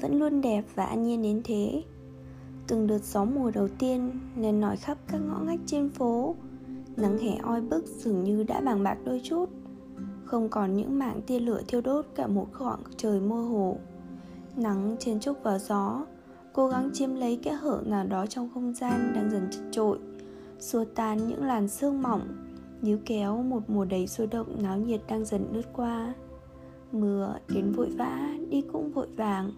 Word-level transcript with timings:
vẫn 0.00 0.18
luôn 0.18 0.40
đẹp 0.40 0.64
và 0.74 0.84
an 0.84 1.02
nhiên 1.02 1.22
đến 1.22 1.40
thế. 1.44 1.82
Từng 2.66 2.86
đợt 2.86 3.04
gió 3.04 3.24
mùa 3.24 3.50
đầu 3.50 3.68
tiên 3.78 4.10
lên 4.36 4.60
nổi 4.60 4.76
khắp 4.76 4.98
các 5.06 5.18
ngõ 5.18 5.38
ngách 5.38 5.60
trên 5.66 5.88
phố. 5.88 6.34
Nắng 6.96 7.18
hè 7.18 7.36
oi 7.42 7.60
bức 7.60 7.86
dường 7.86 8.24
như 8.24 8.42
đã 8.42 8.60
bàng 8.60 8.82
bạc 8.82 8.98
đôi 9.04 9.20
chút. 9.24 9.46
Không 10.24 10.48
còn 10.48 10.76
những 10.76 10.98
mảng 10.98 11.22
tia 11.22 11.38
lửa 11.38 11.60
thiêu 11.68 11.80
đốt 11.80 12.06
cả 12.14 12.26
một 12.26 12.46
khoảng 12.52 12.82
trời 12.96 13.20
mơ 13.20 13.36
hồ. 13.36 13.76
Nắng 14.56 14.96
chen 14.98 15.20
chúc 15.20 15.42
vào 15.42 15.58
gió, 15.58 16.04
cố 16.52 16.68
gắng 16.68 16.90
chiếm 16.92 17.14
lấy 17.14 17.36
kẽ 17.36 17.52
hở 17.52 17.82
nào 17.86 18.06
đó 18.06 18.26
trong 18.26 18.48
không 18.54 18.74
gian 18.74 19.12
đang 19.14 19.30
dần 19.30 19.48
chật 19.50 19.62
trội, 19.70 19.98
xua 20.58 20.84
tan 20.94 21.28
những 21.28 21.44
làn 21.44 21.68
sương 21.68 22.02
mỏng, 22.02 22.28
níu 22.82 22.98
kéo 23.04 23.42
một 23.42 23.70
mùa 23.70 23.84
đầy 23.84 24.06
sôi 24.06 24.26
động 24.26 24.62
náo 24.62 24.78
nhiệt 24.78 25.00
đang 25.08 25.24
dần 25.24 25.46
lướt 25.52 25.66
qua 25.72 26.14
mưa 26.92 27.34
đến 27.48 27.72
vội 27.72 27.90
vã, 27.90 28.34
đi 28.50 28.62
cũng 28.72 28.90
vội 28.92 29.06
vàng. 29.16 29.52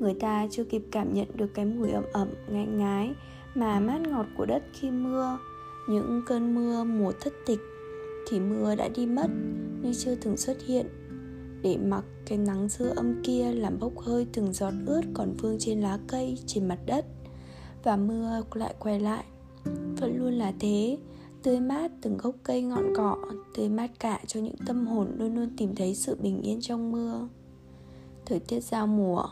Người 0.00 0.14
ta 0.14 0.46
chưa 0.50 0.64
kịp 0.64 0.82
cảm 0.90 1.14
nhận 1.14 1.26
được 1.34 1.54
cái 1.54 1.64
mùi 1.64 1.90
ẩm 1.90 2.04
ẩm 2.12 2.28
ngại 2.50 2.66
ngái 2.66 3.14
mà 3.54 3.80
mát 3.80 4.00
ngọt 4.00 4.26
của 4.36 4.46
đất 4.46 4.62
khi 4.72 4.90
mưa. 4.90 5.38
Những 5.88 6.22
cơn 6.26 6.54
mưa 6.54 6.84
mùa 6.84 7.12
thất 7.20 7.32
tịch 7.46 7.60
thì 8.30 8.40
mưa 8.40 8.74
đã 8.74 8.88
đi 8.88 9.06
mất, 9.06 9.26
nhưng 9.82 9.94
chưa 9.98 10.14
từng 10.14 10.36
xuất 10.36 10.56
hiện. 10.66 10.86
Để 11.62 11.78
mặc 11.84 12.04
cái 12.26 12.38
nắng 12.38 12.68
dư 12.68 12.88
âm 12.88 13.22
kia 13.22 13.52
làm 13.54 13.78
bốc 13.80 13.98
hơi 13.98 14.26
từng 14.32 14.52
giọt 14.52 14.72
ướt 14.86 15.02
còn 15.14 15.34
vương 15.42 15.56
trên 15.58 15.80
lá 15.80 15.98
cây, 16.06 16.38
trên 16.46 16.68
mặt 16.68 16.78
đất. 16.86 17.04
Và 17.82 17.96
mưa 17.96 18.42
lại 18.54 18.74
quay 18.78 19.00
lại. 19.00 19.24
Vẫn 20.00 20.18
luôn 20.18 20.32
là 20.32 20.52
thế 20.60 20.98
tươi 21.44 21.60
mát, 21.60 21.90
từng 22.00 22.16
gốc 22.16 22.34
cây 22.42 22.62
ngọn 22.62 22.92
cỏ, 22.96 23.16
tươi 23.54 23.68
mát 23.68 23.90
cả 23.98 24.20
cho 24.26 24.40
những 24.40 24.56
tâm 24.66 24.86
hồn 24.86 25.08
luôn 25.18 25.34
luôn 25.34 25.50
tìm 25.56 25.74
thấy 25.74 25.94
sự 25.94 26.16
bình 26.22 26.42
yên 26.42 26.60
trong 26.60 26.92
mưa. 26.92 27.28
Thời 28.26 28.40
tiết 28.40 28.60
giao 28.60 28.86
mùa, 28.86 29.24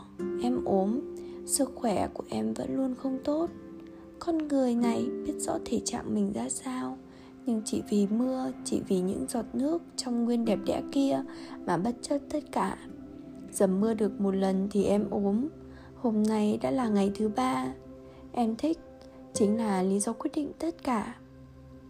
em 0.43 0.65
ốm, 0.65 0.99
sức 1.45 1.71
khỏe 1.75 2.07
của 2.13 2.23
em 2.29 2.53
vẫn 2.53 2.75
luôn 2.75 2.95
không 2.95 3.19
tốt. 3.23 3.49
Con 4.19 4.47
người 4.47 4.75
này 4.75 5.07
biết 5.25 5.33
rõ 5.37 5.57
thể 5.65 5.81
trạng 5.85 6.15
mình 6.15 6.33
ra 6.33 6.49
sao, 6.49 6.97
nhưng 7.45 7.61
chỉ 7.65 7.81
vì 7.89 8.07
mưa, 8.07 8.51
chỉ 8.65 8.81
vì 8.87 8.99
những 8.99 9.25
giọt 9.29 9.45
nước 9.53 9.81
trong 9.95 10.25
nguyên 10.25 10.45
đẹp 10.45 10.59
đẽ 10.65 10.81
kia 10.91 11.23
mà 11.65 11.77
bất 11.77 11.95
chấp 12.01 12.17
tất 12.29 12.43
cả. 12.51 12.77
Dầm 13.51 13.81
mưa 13.81 13.93
được 13.93 14.21
một 14.21 14.35
lần 14.35 14.67
thì 14.71 14.83
em 14.83 15.09
ốm. 15.09 15.47
Hôm 15.95 16.23
nay 16.23 16.59
đã 16.61 16.71
là 16.71 16.87
ngày 16.87 17.11
thứ 17.15 17.29
ba. 17.35 17.73
Em 18.31 18.55
thích, 18.55 18.79
chính 19.33 19.57
là 19.57 19.83
lý 19.83 19.99
do 19.99 20.13
quyết 20.13 20.31
định 20.35 20.51
tất 20.59 20.83
cả 20.83 21.15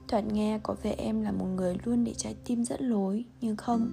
thoạt 0.07 0.25
nghe 0.25 0.59
có 0.63 0.75
vẻ 0.83 0.95
em 0.97 1.21
là 1.21 1.31
một 1.31 1.45
người 1.55 1.77
luôn 1.85 2.03
để 2.03 2.13
trái 2.13 2.35
tim 2.45 2.65
dẫn 2.65 2.89
lối, 2.89 3.25
nhưng 3.41 3.55
không, 3.55 3.89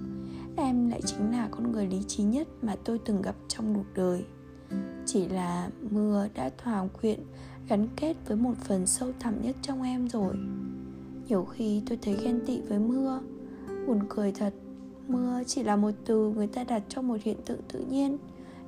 em 0.57 0.89
lại 0.89 1.01
chính 1.05 1.31
là 1.31 1.47
con 1.51 1.71
người 1.71 1.87
lý 1.87 2.03
trí 2.07 2.23
nhất 2.23 2.47
mà 2.61 2.75
tôi 2.83 2.99
từng 3.05 3.21
gặp 3.21 3.35
trong 3.47 3.75
cuộc 3.75 3.93
đời. 3.95 4.25
Chỉ 5.05 5.27
là 5.27 5.69
mưa 5.91 6.27
đã 6.35 6.49
thỏa 6.57 6.87
quyện, 7.01 7.19
gắn 7.67 7.87
kết 7.95 8.17
với 8.27 8.37
một 8.37 8.53
phần 8.57 8.87
sâu 8.87 9.11
thẳm 9.19 9.41
nhất 9.41 9.55
trong 9.61 9.83
em 9.83 10.09
rồi. 10.09 10.35
Nhiều 11.27 11.45
khi 11.45 11.81
tôi 11.89 11.99
thấy 12.01 12.17
ghen 12.23 12.39
tị 12.45 12.61
với 12.61 12.79
mưa, 12.79 13.19
buồn 13.87 13.99
cười 14.09 14.31
thật. 14.31 14.53
Mưa 15.07 15.41
chỉ 15.47 15.63
là 15.63 15.75
một 15.75 15.91
từ 16.05 16.33
người 16.35 16.47
ta 16.47 16.63
đặt 16.63 16.83
cho 16.89 17.01
một 17.01 17.17
hiện 17.23 17.37
tượng 17.45 17.59
tự 17.73 17.85
nhiên, 17.89 18.17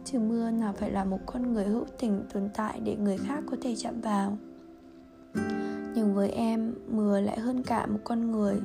chứ 0.06 0.20
mưa 0.20 0.52
nào 0.52 0.74
phải 0.80 0.92
là 0.92 1.06
một 1.06 1.20
con 1.26 1.54
người 1.54 1.66
hữu 1.66 1.86
tình 2.00 2.24
tồn 2.34 2.50
tại 2.54 2.80
để 2.80 2.96
người 2.96 3.18
khác 3.18 3.44
có 3.52 3.58
thể 3.62 3.76
chạm 3.76 4.02
vào 4.02 4.38
với 6.24 6.32
em 6.32 6.74
mưa 6.88 7.22
lại 7.22 7.40
hơn 7.40 7.64
cả 7.64 7.86
một 7.86 8.00
con 8.04 8.32
người. 8.32 8.56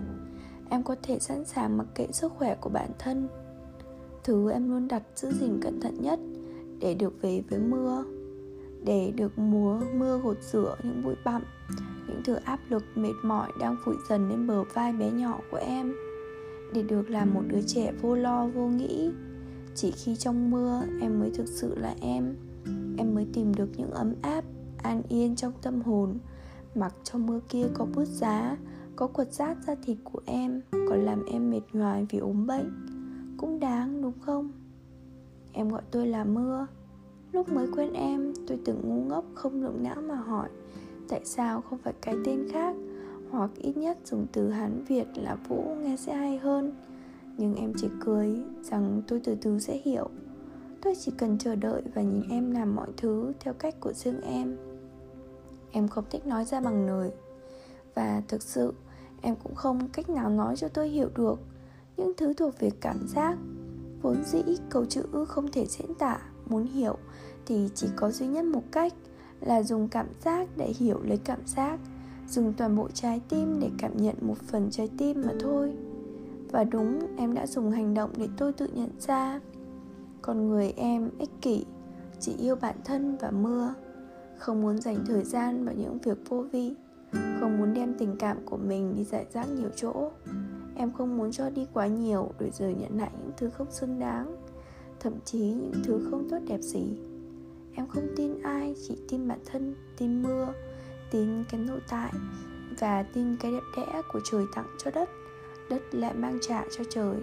Em 0.71 0.83
có 0.83 0.97
thể 1.03 1.19
sẵn 1.19 1.45
sàng 1.45 1.79
mặc 1.79 1.87
kệ 1.95 2.07
sức 2.13 2.33
khỏe 2.33 2.55
của 2.61 2.71
bản 2.71 2.91
thân. 2.99 3.29
Thứ 4.25 4.51
em 4.51 4.71
luôn 4.71 4.89
đặt 4.89 5.03
giữ 5.17 5.33
gìn 5.41 5.61
cẩn 5.63 5.81
thận 5.81 6.03
nhất 6.03 6.21
để 6.81 6.95
được 6.95 7.23
về 7.23 7.43
với 7.51 7.59
mưa. 7.59 8.05
Để 8.85 9.13
được 9.17 9.39
múa, 9.39 9.81
mưa 9.95 10.19
gột 10.19 10.37
rửa 10.43 10.77
những 10.83 11.03
bụi 11.05 11.15
bặm, 11.25 11.43
những 12.09 12.21
thứ 12.25 12.35
áp 12.35 12.61
lực 12.69 12.85
mệt 12.95 13.15
mỏi 13.23 13.49
đang 13.61 13.77
phủi 13.85 13.97
dần 14.09 14.29
lên 14.29 14.47
bờ 14.47 14.65
vai 14.75 14.93
bé 14.93 15.11
nhỏ 15.11 15.41
của 15.51 15.59
em. 15.59 15.95
Để 16.75 16.83
được 16.83 17.11
làm 17.11 17.35
một 17.35 17.43
đứa 17.49 17.63
trẻ 17.67 17.93
vô 18.03 18.15
lo, 18.15 18.47
vô 18.47 18.69
nghĩ, 18.69 19.11
chỉ 19.75 19.91
khi 19.91 20.17
trong 20.17 20.51
mưa 20.51 20.83
em 21.01 21.21
mới 21.21 21.31
thực 21.31 21.49
sự 21.49 21.75
là 21.79 21.95
em. 22.01 22.37
Em 22.99 23.15
mới 23.15 23.27
tìm 23.33 23.55
được 23.55 23.69
những 23.77 23.91
ấm 23.91 24.15
áp, 24.23 24.45
an 24.83 25.03
yên 25.09 25.37
trong 25.37 25.53
tâm 25.63 25.83
hồn 25.83 26.19
mặc 26.75 26.95
cho 27.05 27.19
mưa 27.19 27.41
kia 27.49 27.67
có 27.75 27.87
bút 27.95 28.05
giá, 28.05 28.57
có 28.97 29.07
quật 29.07 29.33
rát 29.33 29.57
da 29.67 29.75
thịt 29.75 29.99
của 30.05 30.21
em, 30.27 30.63
còn 30.71 31.05
làm 31.05 31.25
em 31.25 31.51
mệt 31.51 31.61
nhoài 31.73 32.07
vì 32.11 32.19
ốm 32.19 32.47
bệnh. 32.47 32.71
Cũng 33.37 33.61
đáng, 33.61 34.03
đúng 34.03 34.19
không? 34.21 34.53
Em 35.53 35.69
gọi 35.69 35.83
tôi 35.91 36.07
là 36.07 36.25
mưa. 36.25 36.67
Lúc 37.33 37.53
mới 37.53 37.67
quen 37.77 37.93
em, 37.93 38.33
tôi 38.47 38.59
từng 38.65 38.81
ngu 38.85 39.03
ngốc 39.03 39.25
không 39.35 39.63
động 39.63 39.83
não 39.83 40.03
mà 40.03 40.15
hỏi, 40.15 40.49
tại 41.09 41.21
sao 41.25 41.61
không 41.61 41.79
phải 41.79 41.93
cái 42.01 42.15
tên 42.25 42.49
khác? 42.53 42.77
Hoặc 43.31 43.51
ít 43.57 43.77
nhất 43.77 43.99
dùng 44.05 44.27
từ 44.33 44.51
hán 44.51 44.85
việt 44.85 45.07
là 45.15 45.37
vũ 45.49 45.75
nghe 45.83 45.97
sẽ 45.97 46.15
hay 46.15 46.39
hơn. 46.39 46.73
Nhưng 47.37 47.55
em 47.55 47.73
chỉ 47.77 47.89
cười 48.01 48.43
rằng 48.63 49.03
tôi 49.09 49.21
từ 49.25 49.35
từ 49.35 49.59
sẽ 49.59 49.81
hiểu. 49.85 50.09
Tôi 50.83 50.95
chỉ 51.01 51.13
cần 51.19 51.39
chờ 51.39 51.55
đợi 51.55 51.83
và 51.95 52.03
nhìn 52.03 52.23
em 52.31 52.51
làm 52.51 52.77
mọi 52.77 52.89
thứ 52.97 53.33
theo 53.41 53.55
cách 53.55 53.81
của 53.81 53.93
riêng 53.93 54.21
em 54.21 54.57
em 55.73 55.89
không 55.89 56.05
thích 56.11 56.27
nói 56.27 56.45
ra 56.45 56.61
bằng 56.61 56.87
lời. 56.87 57.11
Và 57.95 58.23
thực 58.29 58.43
sự, 58.43 58.73
em 59.21 59.37
cũng 59.37 59.55
không 59.55 59.89
cách 59.89 60.11
nào 60.11 60.31
nói 60.31 60.57
cho 60.57 60.69
tôi 60.69 60.89
hiểu 60.89 61.09
được 61.15 61.41
những 61.97 62.13
thứ 62.17 62.35
thuộc 62.35 62.61
về 62.61 62.71
cảm 62.81 63.09
giác. 63.09 63.39
Vốn 64.03 64.25
dĩ, 64.25 64.43
câu 64.71 64.85
chữ 64.85 65.03
không 65.29 65.51
thể 65.53 65.67
diễn 65.67 65.95
tả, 65.95 66.19
muốn 66.47 66.67
hiểu 66.67 66.97
thì 67.47 67.69
chỉ 67.75 67.89
có 67.97 68.11
duy 68.11 68.27
nhất 68.27 68.45
một 68.45 68.63
cách 68.73 68.93
là 69.41 69.63
dùng 69.63 69.89
cảm 69.89 70.07
giác 70.25 70.49
để 70.57 70.73
hiểu 70.79 71.01
lấy 71.03 71.19
cảm 71.19 71.41
giác. 71.47 71.81
Dùng 72.29 72.53
toàn 72.53 72.77
bộ 72.77 72.89
trái 72.95 73.21
tim 73.29 73.61
để 73.61 73.71
cảm 73.79 73.97
nhận 73.97 74.15
một 74.21 74.37
phần 74.47 74.71
trái 74.71 74.91
tim 74.99 75.23
mà 75.27 75.33
thôi. 75.41 75.73
Và 76.51 76.65
đúng, 76.65 77.17
em 77.17 77.35
đã 77.35 77.47
dùng 77.47 77.71
hành 77.71 77.95
động 77.95 78.11
để 78.17 78.29
tôi 78.37 78.53
tự 78.53 78.67
nhận 78.75 78.91
ra. 79.01 79.41
Con 80.23 80.49
người 80.49 80.73
em, 80.77 81.11
ích 81.19 81.31
kỷ, 81.43 81.65
chỉ 82.21 82.35
yêu 82.39 82.57
bản 82.57 82.77
thân 82.85 83.17
và 83.21 83.31
mưa 83.31 83.75
không 84.39 84.63
muốn 84.63 84.79
dành 84.79 84.97
thời 85.07 85.25
gian 85.25 85.65
vào 85.65 85.75
những 85.75 85.99
việc 85.99 86.19
vô 86.29 86.45
vi. 86.53 86.75
Không 87.13 87.59
muốn 87.59 87.75
đem 87.75 87.95
tình 87.99 88.17
cảm 88.19 88.37
của 88.45 88.57
mình 88.57 88.95
đi 88.97 89.05
giải 89.05 89.27
rác 89.33 89.47
nhiều 89.49 89.69
chỗ. 89.77 90.11
Em 90.77 90.93
không 90.93 91.17
muốn 91.17 91.33
cho 91.33 91.51
đi 91.51 91.67
quá 91.73 91.87
nhiều 91.87 92.31
để 92.39 92.51
rồi 92.51 92.75
nhận 92.75 92.99
lại 92.99 93.11
những 93.21 93.33
thứ 93.37 93.51
không 93.51 93.71
xứng 93.71 93.99
đáng, 93.99 94.37
thậm 95.01 95.13
chí 95.25 95.39
những 95.39 95.83
thứ 95.85 96.07
không 96.11 96.29
tốt 96.31 96.39
đẹp 96.49 96.61
gì. 96.61 96.99
Em 97.75 97.87
không 97.89 98.09
tin 98.17 98.43
ai, 98.43 98.75
chỉ 98.89 98.99
tin 99.09 99.29
bản 99.29 99.39
thân, 99.47 99.75
tin 99.97 100.23
mưa, 100.23 100.53
tin 101.11 101.45
cái 101.51 101.61
nội 101.61 101.81
tại 101.89 102.13
và 102.81 103.03
tin 103.03 103.37
cái 103.37 103.53
đẹp 103.53 103.63
đẽ 103.77 104.03
của 104.13 104.21
trời 104.31 104.45
tặng 104.55 104.67
cho 104.85 104.91
đất. 104.91 105.09
Đất 105.71 105.83
lại 105.93 106.15
mang 106.15 106.39
trả 106.43 106.65
cho 106.79 106.85
trời. 106.91 107.17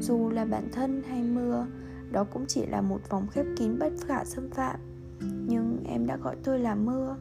Dù 0.00 0.30
là 0.30 0.44
bản 0.44 0.68
thân 0.72 1.02
hay 1.08 1.22
mưa, 1.22 1.66
đó 2.10 2.24
cũng 2.24 2.44
chỉ 2.46 2.66
là 2.66 2.80
một 2.80 3.10
vòng 3.10 3.26
khép 3.30 3.46
kín 3.56 3.78
bất 3.78 3.92
khả 4.06 4.24
xâm 4.24 4.50
phạm 4.50 4.80
nhưng 5.20 5.78
em 5.84 6.06
đã 6.06 6.16
gọi 6.16 6.36
tôi 6.44 6.58
là 6.58 6.74
mưa. 6.74 7.16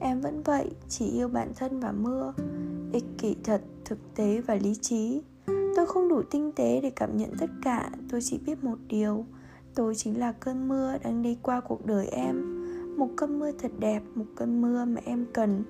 Em 0.00 0.20
vẫn 0.20 0.42
vậy, 0.42 0.70
chỉ 0.88 1.10
yêu 1.10 1.28
bản 1.28 1.52
thân 1.56 1.80
và 1.80 1.92
mưa. 1.92 2.34
Ích 2.92 3.04
kỷ 3.18 3.36
thật, 3.44 3.62
thực 3.84 3.98
tế 4.14 4.40
và 4.40 4.54
lý 4.54 4.74
trí. 4.74 5.22
Tôi 5.76 5.86
không 5.86 6.08
đủ 6.08 6.22
tinh 6.22 6.52
tế 6.52 6.80
để 6.82 6.90
cảm 6.90 7.16
nhận 7.16 7.30
tất 7.38 7.50
cả, 7.62 7.90
tôi 8.10 8.20
chỉ 8.22 8.38
biết 8.38 8.64
một 8.64 8.78
điều. 8.88 9.24
Tôi 9.74 9.94
chính 9.94 10.20
là 10.20 10.32
cơn 10.32 10.68
mưa 10.68 10.96
đang 11.04 11.22
đi 11.22 11.38
qua 11.42 11.60
cuộc 11.60 11.86
đời 11.86 12.06
em. 12.06 12.60
Một 12.96 13.08
cơn 13.16 13.38
mưa 13.38 13.52
thật 13.52 13.70
đẹp, 13.78 14.02
một 14.14 14.24
cơn 14.36 14.60
mưa 14.60 14.84
mà 14.84 15.00
em 15.04 15.26
cần. 15.32 15.64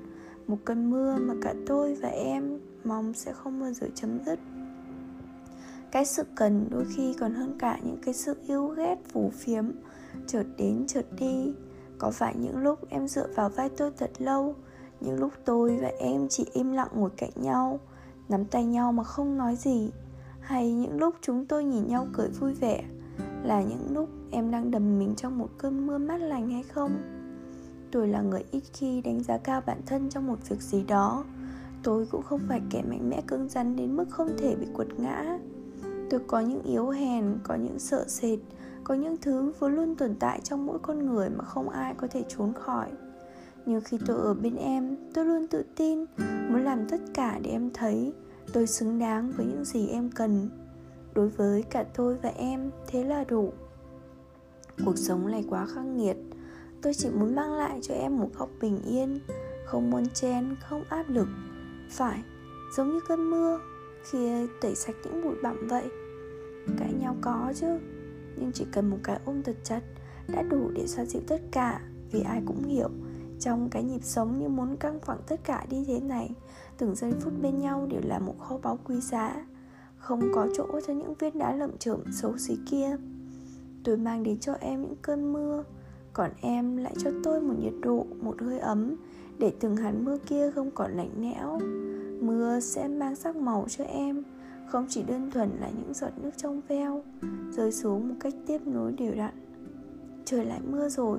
Một 0.47 0.59
cơn 0.65 0.91
mưa 0.91 1.17
mà 1.21 1.35
cả 1.43 1.55
tôi 1.67 1.95
và 1.95 2.09
em 2.09 2.59
mong 2.85 3.15
sẽ 3.15 3.33
không 3.33 3.61
bao 3.61 3.73
giờ 3.73 3.87
chấm 3.95 4.19
dứt. 4.27 4.39
Cái 5.93 6.05
sự 6.05 6.23
cần 6.35 6.67
đôi 6.71 6.85
khi 6.97 7.15
còn 7.21 7.35
hơn 7.35 7.57
cả 7.59 7.79
những 7.85 7.99
cái 8.03 8.15
sự 8.15 8.35
yêu 8.47 8.67
ghét, 8.67 8.97
phù 9.13 9.31
phiếm 9.31 9.65
chợt 10.27 10.45
đến, 10.57 10.85
chợt 10.87 11.07
đi. 11.19 11.53
Có 11.99 12.11
phải 12.11 12.35
những 12.39 12.59
lúc 12.59 12.89
em 12.89 13.09
dựa 13.09 13.27
vào 13.35 13.49
vai 13.49 13.69
tôi 13.69 13.91
thật 13.99 14.11
lâu, 14.19 14.55
những 15.01 15.21
lúc 15.21 15.33
tôi 15.45 15.79
và 15.83 15.91
em 15.99 16.29
chỉ 16.29 16.47
im 16.53 16.73
lặng 16.73 16.91
ngồi 16.95 17.11
cạnh 17.17 17.31
nhau, 17.35 17.81
nắm 18.29 18.45
tay 18.45 18.65
nhau 18.65 18.93
mà 18.93 19.05
không 19.05 19.39
nói 19.39 19.57
gì? 19.57 19.91
Hay 20.41 20.73
những 20.73 20.99
lúc 20.99 21.15
chúng 21.21 21.47
tôi 21.47 21.65
nhìn 21.65 21.89
nhau 21.89 22.07
cười 22.13 22.29
vui 22.29 22.55
vẻ, 22.55 22.85
là 23.45 23.63
những 23.63 23.95
lúc 23.95 24.09
em 24.31 24.51
đang 24.51 24.71
đầm 24.71 24.99
mình 24.99 25.15
trong 25.17 25.39
một 25.39 25.49
cơn 25.59 25.87
mưa 25.87 25.99
mát 25.99 26.17
lành 26.17 26.51
hay 26.51 26.63
không? 26.63 26.91
Tôi 27.91 28.09
là 28.09 28.23
người 28.23 28.45
ít 28.51 28.63
khi 28.73 29.01
đánh 29.01 29.23
giá 29.23 29.39
cao 29.39 29.61
bản 29.67 29.81
thân 29.87 30.11
trong 30.11 30.27
một 30.27 30.49
việc 30.49 30.63
gì 30.63 30.85
đó. 30.89 31.25
Tôi 31.83 32.07
cũng 32.11 32.23
không 32.23 32.41
phải 32.49 32.61
kẻ 32.71 32.83
mạnh 32.89 33.11
mẽ 33.11 33.23
cứng 33.27 33.49
rắn 33.49 33.77
đến 33.77 33.97
mức 33.97 34.05
không 34.11 34.29
thể 34.39 34.57
bị 34.57 34.67
quật 34.75 34.89
ngã. 34.99 35.39
Tôi 36.11 36.21
có 36.27 36.41
những 36.41 36.63
yếu 36.63 36.89
hèn, 36.89 37.39
có 37.45 37.55
những 37.55 37.79
sợ 37.79 38.05
sệt 38.09 38.39
có 38.85 38.95
những 38.95 39.17
thứ 39.17 39.53
vốn 39.59 39.75
luôn 39.75 39.97
tồn 39.97 40.15
tại 40.21 40.41
trong 40.43 40.67
mỗi 40.67 40.79
con 40.83 41.07
người 41.07 41.31
mà 41.31 41.45
không 41.45 41.69
ai 41.69 41.95
có 41.97 42.07
thể 42.07 42.25
trốn 42.29 42.53
khỏi. 42.53 42.91
Nhưng 43.67 43.81
khi 43.81 43.99
tôi 44.07 44.17
ở 44.17 44.35
bên 44.35 44.57
em 44.57 44.97
tôi 45.15 45.25
luôn 45.25 45.47
tự 45.47 45.65
tin 45.77 46.05
muốn 46.49 46.65
làm 46.65 46.89
tất 46.89 47.01
cả 47.15 47.39
để 47.43 47.51
em 47.51 47.71
thấy 47.75 48.13
tôi 48.53 48.67
xứng 48.67 48.99
đáng 48.99 49.33
với 49.37 49.47
những 49.47 49.65
gì 49.65 49.89
em 49.89 50.11
cần. 50.11 50.49
Đối 51.15 51.29
với 51.29 51.63
cả 51.63 51.85
tôi 51.97 52.17
và 52.23 52.29
em 52.29 52.71
thế 52.87 53.05
là 53.05 53.25
đủ. 53.25 53.53
Cuộc 54.85 54.99
sống 54.99 55.31
này 55.31 55.45
quá 55.49 55.67
khắc 55.75 55.85
nghiệt. 55.85 56.17
Tôi 56.83 56.95
chỉ 56.95 57.09
muốn 57.11 57.35
mang 57.35 57.53
lại 57.53 57.79
cho 57.83 57.95
em 57.95 58.19
một 58.19 58.29
góc 58.39 58.49
bình 58.61 58.81
yên 58.87 59.19
không 59.67 59.91
muốn 59.91 60.07
chen 60.09 60.57
không 60.61 60.85
áp 60.89 61.05
lực. 61.09 61.29
Phải 61.91 62.23
giống 62.77 62.93
như 62.93 63.01
cơn 63.09 63.31
mưa 63.31 63.61
khi 64.03 64.47
tẩy 64.61 64.75
sạch 64.75 64.95
những 65.05 65.25
bụi 65.25 65.35
bặm 65.43 65.69
vậy. 65.69 65.85
Cãi 66.79 66.93
nhau 67.01 67.17
có 67.21 67.53
chứ 67.57 67.67
nhưng 68.37 68.53
chỉ 68.53 68.67
cần 68.73 68.91
một 68.91 68.99
cái 69.03 69.21
ôm 69.25 69.43
thật 69.43 69.57
chặt 69.65 69.81
đã 70.29 70.43
đủ 70.43 70.71
để 70.75 70.87
xoa 70.87 71.05
dịu 71.05 71.23
tất 71.27 71.41
cả, 71.51 71.81
vì 72.11 72.21
ai 72.21 72.43
cũng 72.47 72.65
hiểu. 72.65 72.89
Trong 73.41 73.69
cái 73.71 73.83
nhịp 73.83 74.03
sống 74.03 74.39
như 74.39 74.49
muốn 74.49 74.77
căng 74.77 75.01
phẳng 75.01 75.21
tất 75.29 75.41
cả 75.45 75.67
đi 75.71 75.85
thế 75.87 76.01
này, 76.01 76.31
từng 76.79 76.95
giây 76.95 77.13
phút 77.21 77.33
bên 77.43 77.59
nhau 77.59 77.87
đều 77.91 78.01
là 78.05 78.19
một 78.19 78.35
kho 78.39 78.59
báu 78.63 78.79
quý 78.85 79.01
giá. 79.01 79.47
Không 79.99 80.21
có 80.35 80.49
chỗ 80.57 80.81
cho 80.87 80.93
những 80.93 81.15
viên 81.15 81.39
đá 81.39 81.57
lởm 81.57 81.79
chởm 81.79 82.01
xấu 82.13 82.39
xí 82.39 82.57
kia. 82.71 82.97
Tôi 83.85 83.97
mang 83.97 84.23
đến 84.23 84.39
cho 84.39 84.53
em 84.61 84.83
những 84.83 84.97
cơn 85.03 85.33
mưa, 85.33 85.65
còn 86.13 86.31
em 86.41 86.77
lại 86.77 86.95
cho 86.99 87.11
tôi 87.25 87.41
một 87.41 87.55
nhiệt 87.59 87.73
độ, 87.83 88.07
một 88.23 88.41
hơi 88.41 88.59
ấm, 88.59 88.97
để 89.39 89.53
từng 89.61 89.77
hạt 89.77 89.93
mưa 90.01 90.17
kia 90.17 90.51
không 90.51 90.71
còn 90.71 90.93
lạnh 90.93 91.11
lẽo. 91.21 91.59
Mưa 92.21 92.61
sẽ 92.61 92.89
mang 92.89 93.17
sắc 93.17 93.37
màu 93.37 93.67
cho 93.69 93.85
em 93.85 94.23
không 94.71 94.87
chỉ 94.89 95.03
đơn 95.03 95.31
thuần 95.31 95.51
là 95.61 95.71
những 95.71 95.95
giọt 95.95 96.11
nước 96.17 96.31
trong 96.37 96.61
veo, 96.69 97.03
rơi 97.51 97.73
xuống 97.73 98.09
một 98.09 98.15
cách 98.21 98.35
tiếp 98.47 98.59
nối 98.67 98.93
đều 98.93 99.15
đặn. 99.15 99.35
Trời 100.25 100.45
lại 100.45 100.61
mưa 100.65 100.89
rồi. 100.89 101.19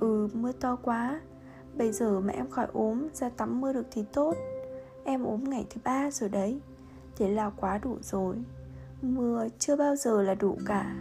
Ừ 0.00 0.28
mưa 0.32 0.52
to 0.52 0.76
quá. 0.76 1.20
Bây 1.76 1.92
giờ 1.92 2.20
mà 2.20 2.32
em 2.32 2.50
khỏi 2.50 2.66
ốm, 2.72 3.08
ra 3.14 3.28
tắm 3.28 3.60
mưa 3.60 3.72
được 3.72 3.86
thì 3.90 4.04
tốt. 4.12 4.36
Em 5.04 5.24
ốm 5.24 5.44
ngày 5.44 5.66
thứ 5.70 5.80
ba 5.84 6.10
rồi 6.10 6.28
đấy. 6.28 6.60
Thế 7.16 7.28
là 7.28 7.50
quá 7.50 7.78
đủ 7.78 7.96
rồi. 8.02 8.36
Mưa 9.02 9.46
chưa 9.58 9.76
bao 9.76 9.96
giờ 9.96 10.22
là 10.22 10.34
đủ 10.34 10.58
cả. 10.66 10.96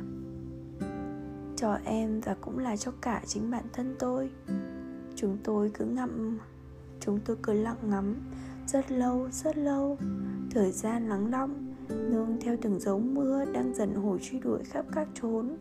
Cho 1.56 1.77
em 1.85 2.21
và 2.21 2.35
cũng 2.42 2.59
là 2.59 2.77
cho 2.77 2.92
cả 3.01 3.21
chính 3.27 3.51
bản 3.51 3.63
thân 3.74 3.95
tôi. 4.00 4.30
Chúng 5.15 5.38
tôi 5.44 5.71
cứ 5.74 5.85
ngậm, 5.85 6.39
chúng 7.00 7.19
tôi 7.25 7.38
cứ 7.44 7.53
lặng 7.53 7.77
ngắm. 7.83 8.15
Rất 8.68 8.92
lâu 8.92 9.27
rất 9.31 9.57
lâu. 9.57 9.97
Thời 10.51 10.71
gian 10.71 11.09
lắng 11.09 11.31
đong 11.31 11.69
nương 11.89 12.38
theo 12.41 12.57
từng 12.62 12.80
dấu 12.80 13.00
mưa 13.00 13.45
đang 13.53 13.74
dần 13.74 13.95
hồi 13.95 14.19
truy 14.21 14.39
đuổi 14.39 14.63
khắp 14.63 14.86
các 14.91 15.07
chốn. 15.13 15.57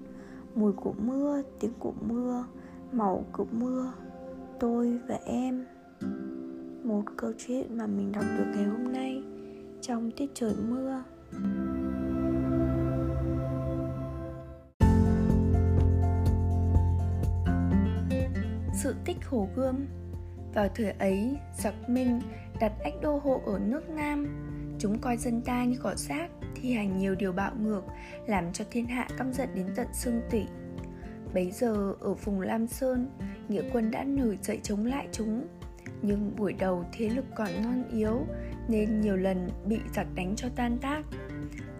Mùi 0.55 0.73
của 0.73 0.93
mưa, 0.93 1.43
tiếng 1.61 1.73
của 1.79 1.93
mưa 2.01 2.45
màu 2.93 3.25
của 3.33 3.47
mưa, 3.53 3.93
tôi 4.61 4.99
và 5.09 5.19
em. 5.25 5.67
Một 6.85 7.03
câu 7.17 7.33
chuyện 7.39 7.79
mà 7.79 7.87
mình 7.87 8.13
đọc 8.13 8.25
được 8.39 8.45
ngày 8.55 8.65
hôm 8.65 8.93
nay 8.93 9.23
trong 9.81 10.11
tiết 10.11 10.31
trời 10.35 10.55
mưa. 10.69 11.03
Sự 18.75 18.95
tích 19.05 19.17
hồ 19.27 19.49
gươm. 19.57 19.77
Vào 20.55 20.69
thời 20.75 20.91
ấy, 20.91 21.37
giặc 21.59 21.75
minh 21.89 22.21
đặt 22.61 22.73
ách 22.85 22.95
đô 23.03 23.19
hộ 23.19 23.43
ở 23.47 23.59
nước 23.59 23.89
nam 23.89 24.27
chúng 24.79 24.99
coi 24.99 25.17
dân 25.17 25.41
ta 25.41 25.65
như 25.65 25.77
cỏ 25.83 25.95
rác, 25.97 26.31
thi 26.55 26.73
hành 26.73 26.99
nhiều 26.99 27.15
điều 27.15 27.33
bạo 27.33 27.53
ngược, 27.61 27.83
làm 28.27 28.53
cho 28.53 28.65
thiên 28.71 28.87
hạ 28.87 29.09
căm 29.19 29.33
giận 29.33 29.49
đến 29.55 29.67
tận 29.77 29.87
xương 29.93 30.21
tủy. 30.31 30.47
Bấy 31.35 31.51
giờ, 31.51 31.95
ở 32.01 32.15
vùng 32.15 32.41
lam 32.41 32.67
sơn, 32.67 33.11
nghĩa 33.49 33.63
quân 33.73 33.91
đã 33.91 34.05
nổi 34.05 34.39
dậy 34.43 34.61
chống 34.63 34.87
lại 34.87 35.09
chúng. 35.13 35.47
Nhưng 36.03 36.37
buổi 36.37 36.53
đầu 36.53 36.85
thế 36.93 37.09
lực 37.09 37.25
còn 37.35 37.49
non 37.63 37.85
yếu, 37.93 38.27
nên 38.69 39.01
nhiều 39.01 39.17
lần 39.17 39.49
bị 39.67 39.79
giặc 39.95 40.07
đánh 40.15 40.37
cho 40.37 40.49
tan 40.57 40.79
tác. 40.79 41.03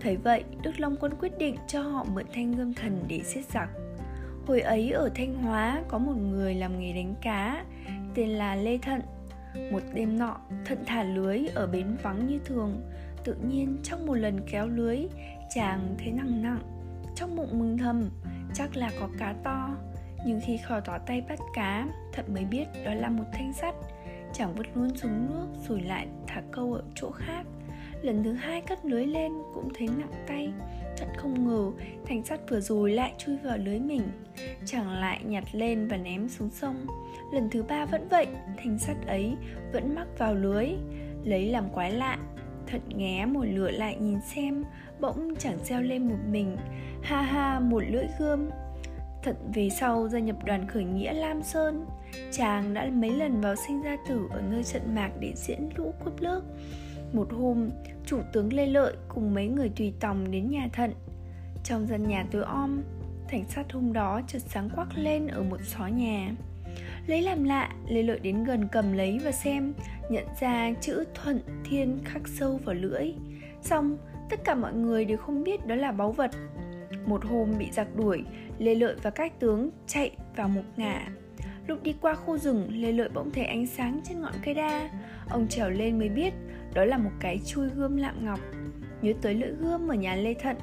Thấy 0.01 0.17
vậy, 0.17 0.45
đức 0.63 0.81
long 0.81 0.97
quân 1.01 1.13
quyết 1.21 1.39
định 1.39 1.57
cho 1.67 1.83
họ 1.83 2.05
mượn 2.05 2.25
thanh 2.35 2.53
gươm 2.53 2.75
thần 2.75 3.05
để 3.09 3.21
giết 3.25 3.45
giặc. 3.53 3.69
Hồi 4.47 4.61
ấy 4.61 4.91
ở 4.91 5.11
thanh 5.15 5.35
hóa, 5.35 5.83
có 5.89 5.99
một 5.99 6.15
người 6.17 6.55
làm 6.55 6.81
nghề 6.81 6.93
đánh 6.93 7.15
cá, 7.23 7.65
tên 8.15 8.29
là 8.29 8.57
lê 8.57 8.79
thận 8.79 9.01
một 9.73 9.83
đêm 9.95 10.19
nọ, 10.19 10.37
thận 10.65 10.79
thả 10.87 11.03
lưới 11.03 11.47
ở 11.55 11.67
bến 11.67 11.97
vắng 12.03 12.27
như 12.27 12.39
thường. 12.45 12.83
Tự 13.25 13.35
nhiên 13.35 13.79
trong 13.83 14.07
một 14.07 14.15
lần 14.15 14.41
kéo 14.51 14.69
lưới, 14.69 14.99
chàng 15.55 15.95
thấy 15.99 16.13
nặng 16.13 16.43
nặng. 16.43 16.63
Trong 17.15 17.37
bụng 17.37 17.59
mừng 17.59 17.79
thầm, 17.79 18.11
chắc 18.55 18.77
là 18.77 18.91
có 19.01 19.09
cá 19.19 19.35
to. 19.45 19.71
Nhưng 20.27 20.41
khi 20.47 20.57
khỏi 20.57 20.81
tỏ 20.85 20.99
tay 20.99 21.23
bắt 21.29 21.39
cá, 21.55 21.89
thận 22.13 22.35
mới 22.35 22.45
biết 22.45 22.65
đó 22.85 22.95
là 22.95 23.09
một 23.09 23.25
thanh 23.33 23.53
sắt. 23.53 23.75
Chàng 24.33 24.55
vứt 24.55 24.67
luôn 24.75 24.97
xuống 24.97 25.27
nước 25.27 25.47
rồi 25.69 25.81
lại 25.81 26.09
thả 26.27 26.43
câu 26.53 26.73
ở 26.73 26.83
chỗ 26.95 27.11
khác. 27.11 27.47
Lần 28.03 28.25
thứ 28.25 28.33
hai 28.33 28.61
cất 28.61 28.85
lưới 28.85 29.07
lên, 29.07 29.33
cũng 29.55 29.69
thấy 29.75 29.89
nặng 29.99 30.25
tay 30.27 30.53
thật 30.99 31.07
không 31.17 31.49
ngờ, 31.49 31.71
thanh 32.07 32.25
sắt 32.25 32.51
vừa 32.51 32.61
rồi 32.61 32.93
lại 32.93 33.13
chui 33.19 33.37
vào 33.37 33.57
lưới 33.59 33.79
mình. 33.79 34.03
Chàng 34.65 34.93
lại 34.93 35.21
nhặt 35.25 35.45
lên 35.53 35.89
và 35.89 35.97
ném 35.97 36.29
xuống 36.29 36.51
sông. 36.51 36.87
Lần 37.33 37.51
thứ 37.51 37.63
ba 37.63 37.87
vẫn 37.87 38.09
vậy, 38.09 38.27
thanh 38.57 38.79
sắt 38.79 38.97
ấy 39.07 39.37
vẫn 39.73 39.95
mắc 39.95 40.07
vào 40.19 40.35
lưới. 40.35 40.69
Lấy 41.25 41.49
làm 41.49 41.69
quái 41.69 41.93
lạ 41.93 42.19
thật 42.71 42.81
nghé 42.89 43.27
một 43.27 43.45
lửa 43.45 43.71
lại 43.71 43.97
nhìn 44.01 44.21
xem, 44.21 44.65
bỗng 45.01 45.35
chẳng 45.39 45.59
reo 45.65 45.83
lên 45.83 46.09
một 46.09 46.19
mình. 46.31 46.57
Ha 47.03 47.23
ha, 47.23 47.61
một 47.61 47.83
lưỡi 47.89 48.07
gươm. 48.19 48.51
Thật 49.23 49.37
về 49.55 49.69
sau 49.71 50.09
gia 50.09 50.19
nhập 50.19 50.37
đoàn 50.45 50.69
khởi 50.69 50.85
nghĩa 50.85 51.13
lam 51.13 51.43
sơn. 51.43 51.87
Chàng 52.33 52.75
đã 52.75 52.89
mấy 52.93 53.11
lần 53.11 53.41
vào 53.41 53.55
sinh 53.67 53.83
ra 53.83 53.97
tử 54.09 54.29
ở 54.31 54.41
nơi 54.51 54.65
trận 54.65 54.95
mạc 54.95 55.11
để 55.21 55.33
diễn 55.37 55.69
lũ 55.77 55.95
cướp 56.05 56.23
nước 56.23 56.45
một 57.13 57.33
hôm, 57.33 57.71
chủ 58.07 58.21
tướng 58.33 58.53
lê 58.53 58.67
lợi 58.67 58.97
cùng 59.09 59.35
mấy 59.35 59.49
người 59.49 59.71
tùy 59.77 59.93
tòng 60.01 60.31
đến 60.31 60.51
nhà 60.51 60.69
thận. 60.73 60.93
Trong 61.65 61.87
gian 61.87 62.09
nhà 62.09 62.27
tối 62.31 62.43
om, 62.43 62.83
thành 63.29 63.45
sắt 63.49 63.73
hôm 63.73 63.93
đó 63.93 64.21
chợt 64.27 64.43
sáng 64.49 64.71
quắc 64.71 64.89
lên 64.99 65.27
ở 65.29 65.43
một 65.43 65.61
xó 65.65 65.87
nhà. 65.87 66.35
Lấy 67.07 67.23
làm 67.23 67.45
lạ, 67.45 67.71
lê 67.89 68.03
lợi 68.03 68.19
đến 68.19 68.45
gần 68.45 68.69
cầm 68.73 68.93
lấy 68.93 69.19
và 69.25 69.33
xem, 69.33 69.75
nhận 70.11 70.25
ra 70.41 70.73
chữ 70.81 71.05
thuận 71.15 71.41
thiên 71.65 71.99
khắc 72.05 72.29
sâu 72.29 72.61
vào 72.65 72.75
lưỡi. 72.75 73.13
Xong, 73.63 73.97
tất 74.31 74.45
cả 74.45 74.55
mọi 74.55 74.73
người 74.73 75.05
đều 75.05 75.19
không 75.19 75.45
biết 75.45 75.67
đó 75.67 75.75
là 75.75 75.93
báu 75.93 76.13
vật. 76.13 76.31
Một 77.07 77.25
hôm 77.25 77.53
bị 77.59 77.67
giặc 77.73 77.97
đuổi, 77.97 78.25
lê 78.59 78.75
lợi 78.75 78.97
và 79.03 79.11
các 79.11 79.41
tướng 79.41 79.71
chạy 79.87 80.11
vào 80.37 80.49
một 80.49 80.63
ngả. 80.77 81.09
Lúc 81.67 81.83
đi 81.83 81.95
qua 82.01 82.15
khu 82.15 82.39
rừng, 82.39 82.69
lê 82.71 82.93
lợi 82.93 83.09
bỗng 83.15 83.31
thấy 83.31 83.45
ánh 83.45 83.67
sáng 83.67 84.01
trên 84.05 84.21
ngọn 84.21 84.33
cây 84.45 84.55
đa. 84.55 84.91
Ông 85.31 85.49
trèo 85.49 85.71
lên 85.71 85.99
mới 85.99 86.09
biết 86.09 86.35
đó 86.75 86.85
là 86.85 86.99
một 86.99 87.11
cái 87.21 87.41
chui 87.47 87.69
gươm 87.69 87.97
lạng 87.97 88.25
ngọc, 88.25 88.41
nhớ 89.03 89.13
tới 89.23 89.35
lưỡi 89.35 89.51
gươm 89.51 89.89
ở 89.89 89.95
nhà 89.95 90.15
lê 90.15 90.35
thận. 90.35 90.57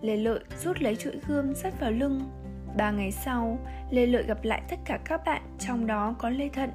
Lê 0.00 0.16
lợi 0.16 0.40
rút 0.64 0.82
lấy 0.82 0.96
chuỗi 0.96 1.20
gươm 1.28 1.54
sắt 1.54 1.80
vào 1.80 1.90
lưng. 1.90 2.20
Ba 2.76 2.90
ngày 2.90 3.12
sau, 3.12 3.58
lê 3.90 4.06
lợi 4.06 4.22
gặp 4.22 4.44
lại 4.44 4.62
tất 4.70 4.76
cả 4.84 4.98
các 5.04 5.20
bạn, 5.26 5.42
trong 5.58 5.86
đó 5.86 6.14
có 6.18 6.30
lê 6.30 6.48
thận. 6.48 6.70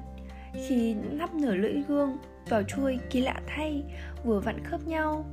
Khi 0.68 0.94
nắp 0.94 1.34
nửa 1.34 1.54
lưỡi 1.54 1.82
gương 1.88 2.16
vào 2.48 2.62
chuôi 2.62 2.98
kỳ 3.10 3.20
lạ 3.20 3.40
thay, 3.46 3.84
vừa 4.24 4.40
vặn 4.40 4.64
khớp 4.64 4.86
nhau. 4.86 5.24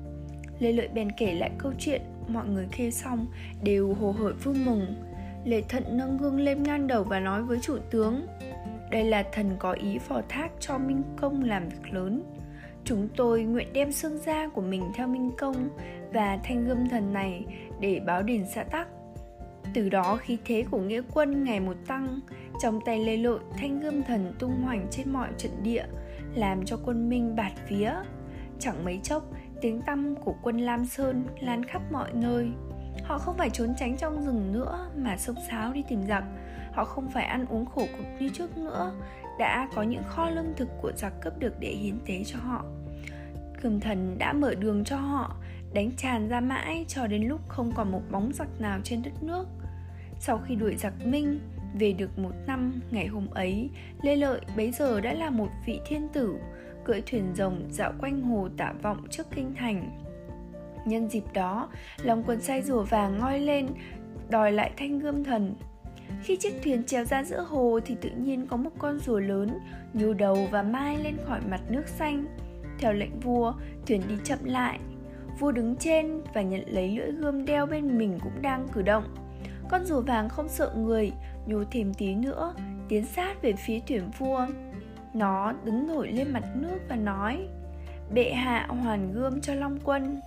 Lê 0.60 0.72
lợi 0.72 0.88
bèn 0.88 1.12
kể 1.12 1.34
lại 1.34 1.52
câu 1.58 1.72
chuyện, 1.80 2.02
mọi 2.28 2.48
người 2.48 2.68
kêu 2.78 2.92
xong 2.92 3.28
đều 3.64 3.94
hồ 3.94 4.12
hởi 4.12 4.34
vui 4.34 4.56
mừng. 4.66 4.86
Lê 5.46 5.62
thận 5.62 5.84
nâng 5.90 6.18
gương 6.18 6.40
lên 6.40 6.64
ngang 6.64 6.88
đầu 6.88 7.04
và 7.04 7.20
nói 7.20 7.44
với 7.44 7.60
chủ 7.62 7.78
tướng, 7.92 8.28
đây 8.92 9.04
là 9.04 9.24
thần 9.32 9.50
có 9.60 9.72
ý 9.72 9.98
phò 10.00 10.22
thác 10.30 10.52
cho 10.60 10.78
minh 10.78 11.04
công 11.18 11.44
làm 11.44 11.70
việc 11.70 11.94
lớn 11.94 12.24
chúng 12.86 13.08
tôi 13.16 13.44
nguyện 13.44 13.74
đem 13.74 13.92
xương 13.92 14.18
da 14.18 14.48
của 14.48 14.62
mình 14.62 14.84
theo 14.96 15.08
minh 15.08 15.32
công 15.38 15.70
và 16.14 16.40
thanh 16.44 16.66
gươm 16.66 16.90
thần 16.90 17.14
này 17.14 17.46
để 17.80 18.00
báo 18.06 18.24
đền 18.24 18.46
xã 18.56 18.64
tắc. 18.64 18.88
Từ 19.74 19.90
đó 19.90 20.18
khí 20.22 20.38
thế 20.46 20.66
của 20.72 20.80
nghĩa 20.80 21.02
quân 21.14 21.44
ngày 21.44 21.60
một 21.60 21.78
tăng, 21.88 22.20
trong 22.62 22.80
tay 22.86 23.06
lê 23.06 23.18
lội 23.18 23.40
thanh 23.58 23.80
gươm 23.80 24.04
thần 24.04 24.34
tung 24.40 24.62
hoành 24.62 24.88
trên 24.92 25.14
mọi 25.14 25.30
trận 25.38 25.52
địa, 25.64 25.86
làm 26.36 26.66
cho 26.66 26.78
quân 26.86 27.10
minh 27.10 27.36
bạt 27.36 27.52
vía. 27.70 27.94
Chẳng 28.60 28.86
mấy 28.86 29.00
chốc, 29.04 29.24
tiếng 29.62 29.82
tăm 29.82 30.16
của 30.16 30.36
quân 30.42 30.58
lam 30.58 30.86
sơn 30.86 31.24
lan 31.40 31.66
khắp 31.66 31.82
mọi 31.92 32.14
nơi 32.14 32.48
họ 33.04 33.18
không 33.18 33.38
phải 33.38 33.50
trốn 33.50 33.74
tránh 33.78 33.98
trong 33.98 34.26
rừng 34.26 34.52
nữa 34.52 34.90
mà 34.96 35.18
sông 35.18 35.36
sáo 35.50 35.74
đi 35.74 35.84
tìm 35.90 36.08
giặc. 36.08 36.24
Họ 36.74 36.86
không 36.86 37.10
phải 37.12 37.26
ăn 37.26 37.46
uống 37.46 37.66
khổ 37.66 37.88
cực 37.98 38.06
như 38.20 38.30
trước 38.30 38.58
nữa. 38.58 38.94
Đã 39.40 39.70
có 39.76 39.84
những 39.84 40.04
kho 40.04 40.30
lương 40.30 40.54
thực 40.58 40.70
của 40.82 40.92
giặc 40.96 41.14
cướp 41.22 41.40
được 41.40 41.60
để 41.60 41.70
hiến 41.70 42.00
tế 42.06 42.24
cho 42.26 42.40
họ. 42.40 42.66
Cường 43.62 43.80
thần 43.80 44.18
đã 44.18 44.34
mở 44.34 44.56
đường 44.56 44.84
cho 44.84 44.98
họ, 44.98 45.36
đánh 45.74 45.92
tràn 45.98 46.30
ra 46.30 46.40
mãi 46.40 46.86
cho 46.88 47.08
đến 47.08 47.24
lúc 47.24 47.42
không 47.48 47.72
còn 47.76 47.92
một 47.92 48.02
bóng 48.12 48.32
giặc 48.34 48.48
nào 48.62 48.80
trên 48.84 49.04
đất 49.04 49.24
nước. 49.24 49.46
Sau 50.20 50.38
khi 50.38 50.56
đuổi 50.56 50.76
giặc 50.76 50.94
minh, 51.06 51.40
về 51.74 51.94
được 51.94 52.20
một 52.20 52.34
năm, 52.48 52.82
ngày 52.92 53.08
hôm 53.08 53.28
ấy, 53.30 53.70
lê 54.02 54.16
lợi 54.16 54.42
bấy 54.58 54.72
giờ 54.72 55.02
đã 55.02 55.14
là 55.14 55.30
một 55.30 55.50
vị 55.66 55.80
thiên 55.86 56.08
tử, 56.14 56.36
cưỡi 56.84 57.02
thuyền 57.02 57.36
rồng 57.36 57.68
dạo 57.70 57.94
quanh 58.00 58.22
hồ 58.22 58.50
tả 58.58 58.74
vọng 58.82 59.08
trước 59.10 59.28
kinh 59.36 59.56
thành 59.56 60.02
nhân 60.86 61.10
dịp 61.10 61.24
đó, 61.34 61.70
lòng 62.04 62.24
quần 62.28 62.42
say 62.42 62.62
rùa 62.62 62.84
vàng 62.84 63.20
ngoi 63.20 63.40
lên, 63.40 63.68
đòi 64.30 64.52
lại 64.52 64.72
thanh 64.78 65.00
gươm 65.00 65.24
thần. 65.24 65.56
Khi 66.24 66.36
chiếc 66.36 66.54
thuyền 66.64 66.84
trèo 66.84 67.06
ra 67.06 67.24
giữa 67.24 67.42
hồ 67.42 67.80
thì 67.86 67.96
tự 68.02 68.10
nhiên 68.10 68.48
có 68.48 68.58
một 68.58 68.70
con 68.78 69.00
rùa 69.00 69.20
lớn 69.20 69.60
nhô 69.94 70.14
đầu 70.14 70.48
và 70.52 70.64
mai 70.64 70.98
lên 71.04 71.18
khỏi 71.28 71.40
mặt 71.50 71.62
nước 71.70 71.88
xanh. 71.88 72.26
Theo 72.80 72.94
lệnh 72.94 73.20
vua, 73.20 73.54
thuyền 73.88 74.02
đi 74.08 74.16
chậm 74.24 74.40
lại. 74.44 74.80
Vua 75.40 75.52
đứng 75.52 75.76
trên 75.76 76.22
và 76.34 76.42
nhận 76.42 76.64
lấy 76.68 76.98
lưỡi 76.98 77.12
gươm 77.12 77.46
đeo 77.46 77.66
bên 77.66 77.98
mình 77.98 78.20
cũng 78.24 78.42
đang 78.42 78.68
cử 78.74 78.82
động. 78.82 79.04
Con 79.70 79.86
rùa 79.86 80.02
vàng 80.02 80.30
không 80.30 80.50
sợ 80.50 80.74
người, 80.78 81.12
Nhô 81.46 81.64
thêm 81.72 81.94
tí 81.94 82.16
nữa, 82.16 82.54
Tiến 82.90 83.06
sát 83.06 83.42
về 83.42 83.54
phía 83.54 83.80
thuyền 83.88 84.04
vua. 84.18 84.48
Nó 85.14 85.54
đứng 85.64 85.88
nổi 85.88 86.12
lên 86.12 86.34
mặt 86.34 86.44
nước 86.56 86.78
và 86.90 86.96
nói, 86.96 87.48
Bệ 88.14 88.34
hạ 88.34 88.68
hoàn 88.70 89.12
gươm 89.14 89.42
cho 89.42 89.54
Long 89.54 89.78
quân. 89.84 90.22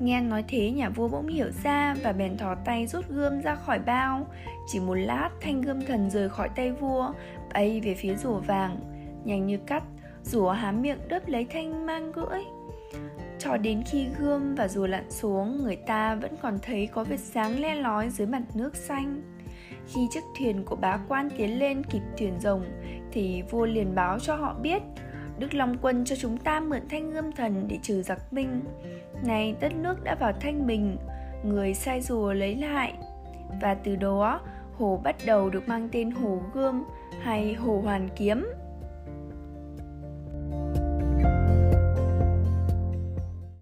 Nghe 0.00 0.20
nói 0.20 0.44
thế, 0.48 0.70
nhà 0.70 0.88
vua 0.88 1.08
bỗng 1.08 1.28
hiểu 1.28 1.50
ra 1.62 1.94
và 2.02 2.12
bèn 2.12 2.36
thò 2.36 2.54
tay 2.54 2.86
rút 2.86 3.08
gươm 3.08 3.40
ra 3.40 3.54
khỏi 3.54 3.78
bao. 3.78 4.26
Chỉ 4.66 4.80
một 4.80 4.94
lát, 4.94 5.30
thanh 5.40 5.60
gươm 5.60 5.80
thần 5.86 6.10
rời 6.10 6.28
khỏi 6.28 6.48
tay 6.56 6.72
vua, 6.72 7.12
Bay 7.54 7.80
về 7.80 7.94
phía 7.94 8.14
rùa 8.14 8.38
vàng. 8.38 8.76
Nhanh 9.24 9.46
như 9.46 9.58
cắt, 9.66 9.82
Rùa 10.22 10.50
há 10.50 10.72
miệng 10.72 11.08
đớp 11.08 11.28
lấy 11.28 11.44
thanh 11.44 11.86
mang 11.86 12.12
gưỡi 12.12 12.40
cho 13.38 13.56
đến 13.56 13.82
khi 13.86 14.06
gươm 14.18 14.54
và 14.54 14.68
rùa 14.68 14.86
lặn 14.86 15.10
xuống, 15.10 15.64
người 15.64 15.76
ta 15.76 16.14
vẫn 16.14 16.36
còn 16.42 16.58
thấy 16.62 16.86
có 16.86 17.04
vệt 17.04 17.20
sáng 17.20 17.60
le 17.60 17.74
lói 17.74 18.10
dưới 18.10 18.26
mặt 18.26 18.42
nước 18.54 18.76
xanh. 18.76 19.22
Khi 19.86 20.00
chiếc 20.10 20.24
thuyền 20.38 20.64
của 20.64 20.76
bá 20.76 20.98
quan 21.08 21.28
tiến 21.38 21.58
lên 21.58 21.82
kịp 21.84 22.02
thuyền 22.18 22.40
rồng, 22.40 22.64
thì 23.12 23.42
vua 23.50 23.66
liền 23.66 23.94
báo 23.94 24.18
cho 24.18 24.34
họ 24.34 24.54
biết 24.62 24.82
đức 25.38 25.54
long 25.54 25.76
quân 25.82 26.04
cho 26.04 26.16
chúng 26.16 26.36
ta 26.36 26.60
mượn 26.60 26.80
thanh 26.90 27.10
gươm 27.10 27.32
thần 27.32 27.68
để 27.68 27.78
trừ 27.82 28.02
giặc 28.02 28.32
minh 28.32 28.60
này 29.24 29.54
đất 29.60 29.72
nước 29.76 30.04
đã 30.04 30.14
vào 30.14 30.32
thanh 30.40 30.66
bình, 30.66 30.96
người 31.44 31.74
sai 31.74 32.00
rùa 32.00 32.32
lấy 32.32 32.54
lại. 32.54 32.94
Và 33.60 33.74
từ 33.74 33.96
đó 33.96 34.40
hồ 34.78 35.00
bắt 35.04 35.16
đầu 35.26 35.50
được 35.50 35.68
mang 35.68 35.88
tên 35.92 36.10
hồ 36.10 36.40
gươm 36.54 36.84
hay 37.22 37.54
hồ 37.54 37.80
hoàn 37.84 38.08
kiếm. 38.16 38.46